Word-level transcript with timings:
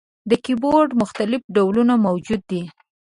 د 0.29 0.31
کیبورډ 0.45 0.89
مختلف 1.01 1.41
ډولونه 1.55 1.93
موجود 2.05 2.41
دي. 2.51 2.63